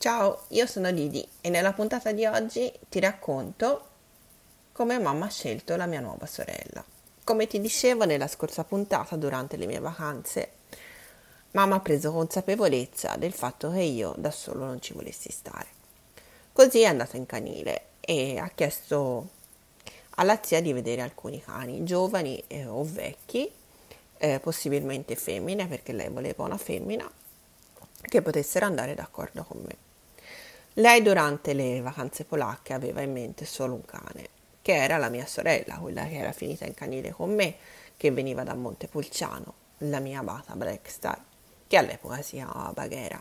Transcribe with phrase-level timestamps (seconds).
[0.00, 3.86] Ciao, io sono Lidi e nella puntata di oggi ti racconto
[4.70, 6.84] come mamma ha scelto la mia nuova sorella.
[7.24, 10.52] Come ti dicevo nella scorsa puntata, durante le mie vacanze,
[11.50, 15.66] mamma ha preso consapevolezza del fatto che io da solo non ci volessi stare.
[16.52, 19.30] Così è andata in canile e ha chiesto
[20.10, 23.50] alla zia di vedere alcuni cani, giovani eh, o vecchi,
[24.18, 27.10] eh, possibilmente femmine, perché lei voleva una femmina,
[28.00, 29.86] che potessero andare d'accordo con me.
[30.78, 34.28] Lei durante le vacanze polacche aveva in mente solo un cane,
[34.62, 37.56] che era la mia sorella, quella che era finita in canile con me,
[37.96, 41.20] che veniva da Montepulciano, la mia abata Blackstar,
[41.66, 43.20] che all'epoca si chiamava Baghera.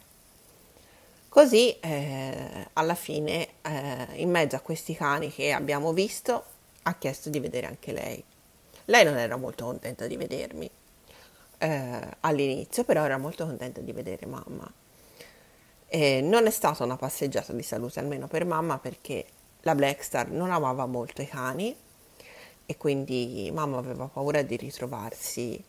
[1.28, 6.44] Così eh, alla fine, eh, in mezzo a questi cani che abbiamo visto,
[6.84, 8.24] ha chiesto di vedere anche lei.
[8.86, 10.70] Lei non era molto contenta di vedermi
[11.58, 14.72] eh, all'inizio, però era molto contenta di vedere mamma.
[15.88, 19.26] E non è stata una passeggiata di salute, almeno per mamma, perché
[19.62, 21.76] la Blackstar non amava molto i cani
[22.66, 25.64] e quindi mamma aveva paura di ritrovarsi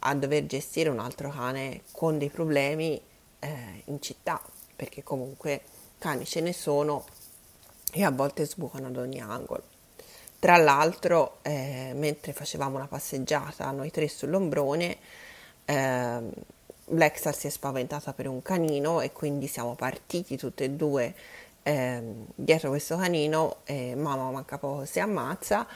[0.00, 3.00] a dover gestire un altro cane con dei problemi
[3.38, 4.40] eh, in città,
[4.74, 5.62] perché comunque
[5.98, 7.04] cani ce ne sono
[7.92, 9.62] e a volte sbucano ad ogni angolo.
[10.40, 14.96] Tra l'altro, eh, mentre facevamo una passeggiata noi tre sull'ombrone,
[15.64, 16.20] eh,
[16.86, 21.14] Blackstar si è spaventata per un canino e quindi siamo partiti tutti e due
[21.62, 22.02] eh,
[22.34, 25.66] dietro questo canino e mamma manca poco si ammazza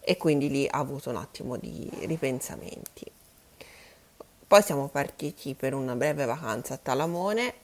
[0.00, 3.10] e quindi lì ha avuto un attimo di ripensamenti.
[4.46, 7.54] Poi siamo partiti per una breve vacanza a Talamone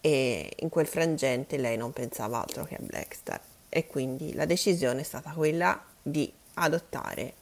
[0.00, 5.00] e in quel frangente lei non pensava altro che a Blackstar e quindi la decisione
[5.00, 7.34] è stata quella di adottare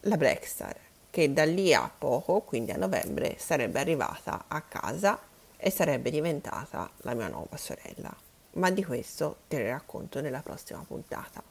[0.00, 0.76] la Blackstar
[1.12, 5.20] che da lì a poco, quindi a novembre, sarebbe arrivata a casa
[5.58, 8.10] e sarebbe diventata la mia nuova sorella.
[8.52, 11.42] Ma di questo te ne racconto nella prossima puntata.